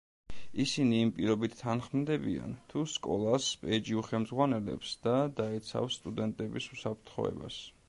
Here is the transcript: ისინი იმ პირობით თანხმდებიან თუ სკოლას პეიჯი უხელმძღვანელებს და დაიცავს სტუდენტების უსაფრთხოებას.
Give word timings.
ისინი 0.61 0.95
იმ 1.01 1.09
პირობით 1.17 1.57
თანხმდებიან 1.59 2.55
თუ 2.71 2.85
სკოლას 2.95 3.51
პეიჯი 3.67 3.99
უხელმძღვანელებს 4.03 4.97
და 5.07 5.15
დაიცავს 5.43 6.01
სტუდენტების 6.01 6.73
უსაფრთხოებას. 6.79 7.63